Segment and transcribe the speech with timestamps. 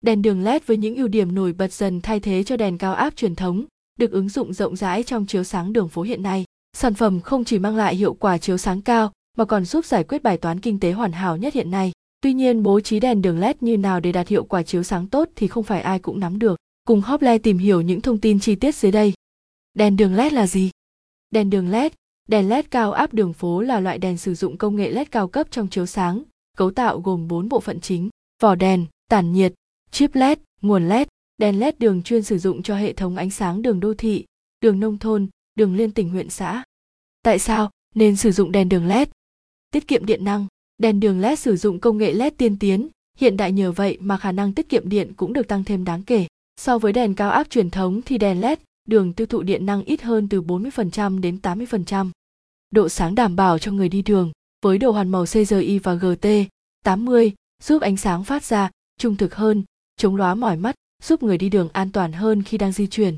[0.00, 2.94] Đèn đường LED với những ưu điểm nổi bật dần thay thế cho đèn cao
[2.94, 3.64] áp truyền thống,
[3.98, 6.44] được ứng dụng rộng rãi trong chiếu sáng đường phố hiện nay.
[6.76, 10.04] Sản phẩm không chỉ mang lại hiệu quả chiếu sáng cao mà còn giúp giải
[10.04, 11.92] quyết bài toán kinh tế hoàn hảo nhất hiện nay.
[12.20, 15.06] Tuy nhiên bố trí đèn đường LED như nào để đạt hiệu quả chiếu sáng
[15.06, 16.56] tốt thì không phải ai cũng nắm được.
[16.84, 19.12] Cùng Hople tìm hiểu những thông tin chi tiết dưới đây.
[19.74, 20.70] Đèn đường LED là gì?
[21.30, 21.92] Đèn đường LED,
[22.28, 25.28] đèn LED cao áp đường phố là loại đèn sử dụng công nghệ LED cao
[25.28, 26.22] cấp trong chiếu sáng,
[26.56, 28.08] cấu tạo gồm 4 bộ phận chính,
[28.42, 29.52] vỏ đèn, tản nhiệt,
[29.90, 31.08] chip LED, nguồn LED,
[31.38, 34.24] đèn LED đường chuyên sử dụng cho hệ thống ánh sáng đường đô thị,
[34.60, 36.62] đường nông thôn, đường liên tỉnh huyện xã.
[37.22, 39.08] Tại sao nên sử dụng đèn đường LED?
[39.70, 40.46] Tiết kiệm điện năng,
[40.78, 44.16] đèn đường LED sử dụng công nghệ LED tiên tiến, hiện đại nhờ vậy mà
[44.16, 46.26] khả năng tiết kiệm điện cũng được tăng thêm đáng kể.
[46.60, 49.82] So với đèn cao áp truyền thống thì đèn LED đường tiêu thụ điện năng
[49.82, 52.10] ít hơn từ 40% đến 80%.
[52.70, 54.32] Độ sáng đảm bảo cho người đi đường
[54.62, 56.26] với độ hoàn màu CGI và GT
[56.84, 57.32] 80
[57.62, 59.64] giúp ánh sáng phát ra trung thực hơn,
[60.00, 63.16] chống lóa mỏi mắt, giúp người đi đường an toàn hơn khi đang di chuyển.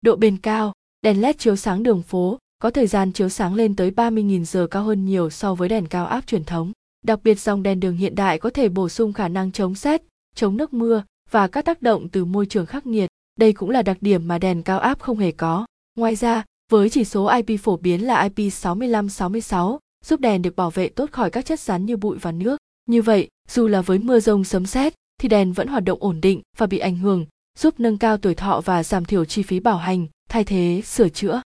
[0.00, 3.76] Độ bền cao, đèn LED chiếu sáng đường phố có thời gian chiếu sáng lên
[3.76, 6.72] tới 30.000 giờ cao hơn nhiều so với đèn cao áp truyền thống.
[7.02, 10.02] Đặc biệt dòng đèn đường hiện đại có thể bổ sung khả năng chống sét,
[10.34, 13.10] chống nước mưa và các tác động từ môi trường khắc nghiệt.
[13.36, 15.66] Đây cũng là đặc điểm mà đèn cao áp không hề có.
[15.94, 20.88] Ngoài ra, với chỉ số IP phổ biến là IP6566, giúp đèn được bảo vệ
[20.88, 22.56] tốt khỏi các chất rắn như bụi và nước.
[22.86, 26.20] Như vậy, dù là với mưa rông sấm sét, thì đèn vẫn hoạt động ổn
[26.20, 27.26] định và bị ảnh hưởng,
[27.58, 31.08] giúp nâng cao tuổi thọ và giảm thiểu chi phí bảo hành, thay thế, sửa
[31.08, 31.42] chữa.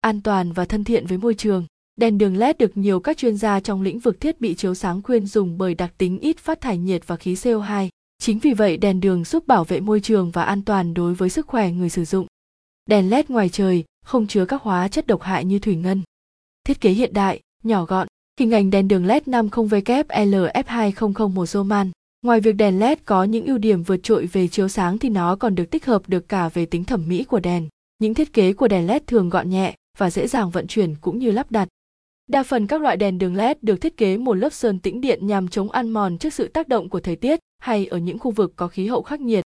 [0.00, 1.66] An toàn và thân thiện với môi trường.
[1.96, 5.02] Đèn đường LED được nhiều các chuyên gia trong lĩnh vực thiết bị chiếu sáng
[5.02, 7.88] khuyên dùng bởi đặc tính ít phát thải nhiệt và khí CO2.
[8.18, 11.30] Chính vì vậy đèn đường giúp bảo vệ môi trường và an toàn đối với
[11.30, 12.26] sức khỏe người sử dụng.
[12.86, 16.02] Đèn LED ngoài trời không chứa các hóa chất độc hại như thủy ngân.
[16.64, 18.08] Thiết kế hiện đại, nhỏ gọn,
[18.40, 21.90] hình ảnh đèn đường LED 50WLF2001 Roman.
[22.24, 25.36] Ngoài việc đèn LED có những ưu điểm vượt trội về chiếu sáng thì nó
[25.36, 27.68] còn được tích hợp được cả về tính thẩm mỹ của đèn.
[27.98, 31.18] Những thiết kế của đèn LED thường gọn nhẹ và dễ dàng vận chuyển cũng
[31.18, 31.68] như lắp đặt.
[32.26, 35.26] Đa phần các loại đèn đường LED được thiết kế một lớp sơn tĩnh điện
[35.26, 38.30] nhằm chống ăn mòn trước sự tác động của thời tiết hay ở những khu
[38.30, 39.44] vực có khí hậu khắc nghiệt.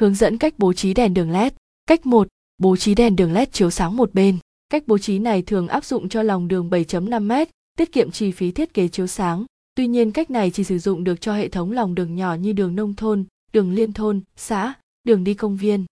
[0.00, 1.52] Hướng dẫn cách bố trí đèn đường LED.
[1.86, 2.28] Cách 1.
[2.58, 4.38] Bố trí đèn đường LED chiếu sáng một bên.
[4.70, 8.30] Cách bố trí này thường áp dụng cho lòng đường 7.5 m, tiết kiệm chi
[8.30, 9.44] phí thiết kế chiếu sáng.
[9.74, 12.52] Tuy nhiên cách này chỉ sử dụng được cho hệ thống lòng đường nhỏ như
[12.52, 15.86] đường nông thôn, đường liên thôn, xã, đường đi công viên.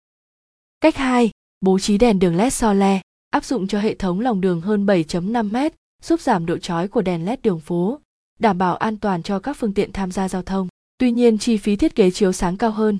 [0.81, 1.31] Cách 2.
[1.61, 4.85] Bố trí đèn đường LED so le, áp dụng cho hệ thống lòng đường hơn
[4.85, 7.99] 7.5 m, giúp giảm độ chói của đèn LED đường phố,
[8.39, 10.67] đảm bảo an toàn cho các phương tiện tham gia giao thông.
[10.97, 12.97] Tuy nhiên chi phí thiết kế chiếu sáng cao hơn.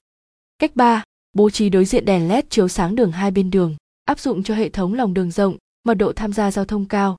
[0.60, 1.04] Cách 3.
[1.34, 3.76] Bố trí đối diện đèn LED chiếu sáng đường hai bên đường,
[4.06, 7.18] áp dụng cho hệ thống lòng đường rộng, mật độ tham gia giao thông cao.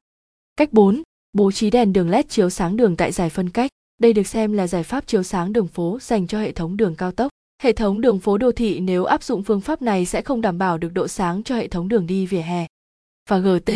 [0.57, 1.03] Cách 4.
[1.33, 3.71] Bố trí đèn đường LED chiếu sáng đường tại giải phân cách.
[3.99, 6.95] Đây được xem là giải pháp chiếu sáng đường phố dành cho hệ thống đường
[6.95, 7.33] cao tốc.
[7.63, 10.59] Hệ thống đường phố đô thị nếu áp dụng phương pháp này sẽ không đảm
[10.59, 12.67] bảo được độ sáng cho hệ thống đường đi vỉa hè.
[13.29, 13.73] Và GT,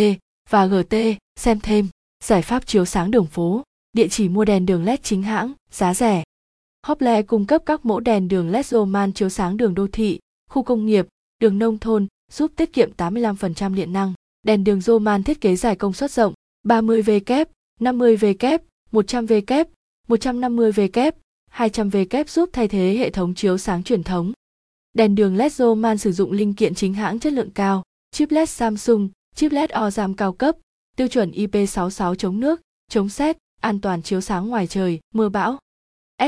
[0.50, 0.94] và GT,
[1.36, 1.88] xem thêm,
[2.24, 3.62] giải pháp chiếu sáng đường phố,
[3.92, 6.22] địa chỉ mua đèn đường LED chính hãng, giá rẻ.
[6.86, 10.62] Hople cung cấp các mẫu đèn đường LED Roman chiếu sáng đường đô thị, khu
[10.62, 11.06] công nghiệp,
[11.38, 14.12] đường nông thôn, giúp tiết kiệm 85% điện năng.
[14.42, 16.34] Đèn đường Roman thiết kế dài công suất rộng,
[16.64, 17.48] 30V kép,
[17.80, 18.62] 50V kép,
[18.92, 19.68] 100V kép,
[20.08, 21.16] 150V kép,
[21.54, 24.32] 200V kép giúp thay thế hệ thống chiếu sáng truyền thống.
[24.92, 28.48] Đèn đường LED Zoman sử dụng linh kiện chính hãng chất lượng cao, chip LED
[28.48, 30.56] Samsung, chip LED OZAM cao cấp,
[30.96, 32.60] tiêu chuẩn IP66 chống nước,
[32.90, 35.58] chống xét, an toàn chiếu sáng ngoài trời, mưa bão.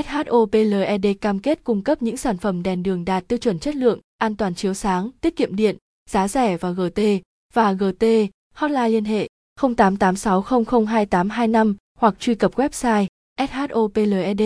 [0.04, 4.00] SHOPLED cam kết cung cấp những sản phẩm đèn đường đạt tiêu chuẩn chất lượng,
[4.18, 5.76] an toàn chiếu sáng, tiết kiệm điện,
[6.10, 7.00] giá rẻ và GT
[7.54, 8.04] và GT,
[8.54, 9.28] hotline liên hệ
[9.62, 13.06] 0886002825 hoặc truy cập website
[13.38, 14.40] SHOPLED